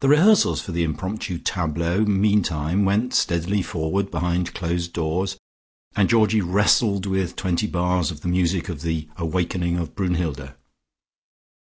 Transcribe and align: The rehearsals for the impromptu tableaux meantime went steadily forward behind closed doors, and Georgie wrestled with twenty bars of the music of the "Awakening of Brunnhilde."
The 0.00 0.08
rehearsals 0.10 0.60
for 0.60 0.72
the 0.72 0.82
impromptu 0.82 1.38
tableaux 1.38 2.04
meantime 2.04 2.84
went 2.84 3.14
steadily 3.14 3.62
forward 3.62 4.10
behind 4.10 4.52
closed 4.54 4.92
doors, 4.92 5.38
and 5.96 6.10
Georgie 6.10 6.42
wrestled 6.42 7.06
with 7.06 7.36
twenty 7.36 7.66
bars 7.66 8.10
of 8.10 8.20
the 8.20 8.28
music 8.28 8.68
of 8.68 8.82
the 8.82 9.08
"Awakening 9.16 9.78
of 9.78 9.94
Brunnhilde." 9.94 10.52